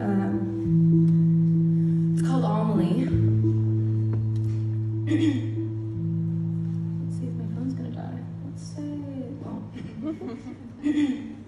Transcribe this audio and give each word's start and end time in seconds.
Um, 0.00 0.54
it's 2.16 2.22
called 2.28 2.44
Amelie. 2.44 3.04
Let's 7.04 7.16
see 7.18 7.26
if 7.26 7.34
my 7.34 7.46
phone's 7.54 7.74
gonna 7.74 7.90
die. 7.90 8.22
Let's 8.44 8.62
say 8.62 8.82
it 8.82 9.32
won't. 9.42 9.74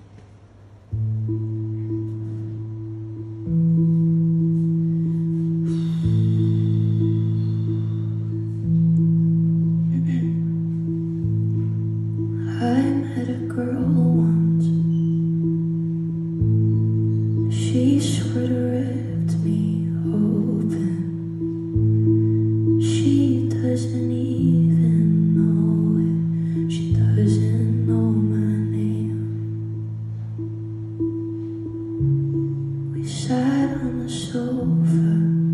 I 12.62 12.90
me 18.34 19.88
open. 20.06 21.00
She 22.80 23.48
doesn't 23.48 24.10
even 24.12 25.34
know 25.34 25.98
it. 25.98 26.70
She 26.70 26.92
doesn't 26.92 27.86
know 27.88 28.12
my 28.12 28.54
name. 28.70 29.18
We 32.94 33.02
sat 33.04 33.70
on 33.82 34.04
the 34.04 34.08
sofa. 34.08 35.49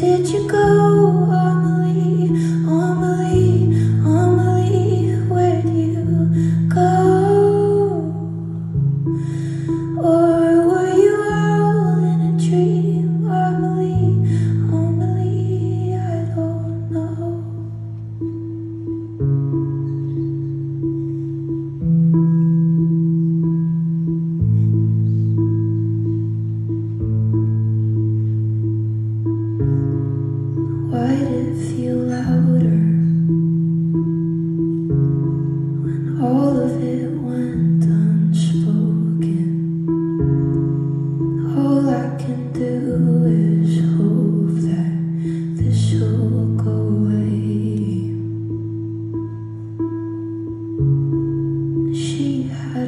Did 0.00 0.28
you 0.28 0.46
go, 0.48 1.37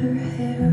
her 0.01 0.15
hair 0.35 0.70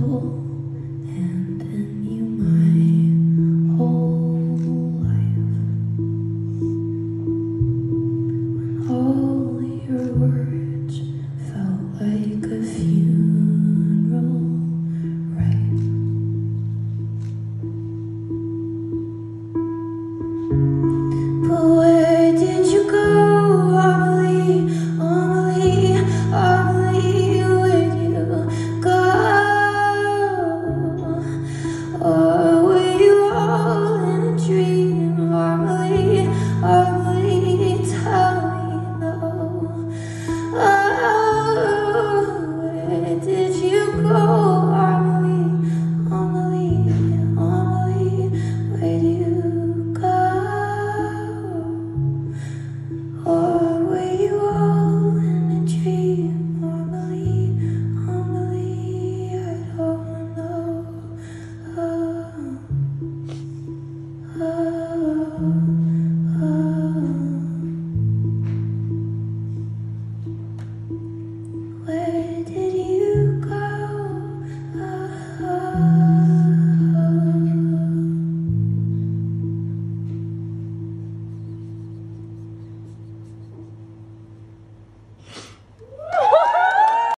そ。 0.00 0.43